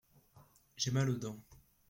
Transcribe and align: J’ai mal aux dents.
J’ai 0.77 0.89
mal 0.89 1.11
aux 1.11 1.15
dents. 1.17 1.39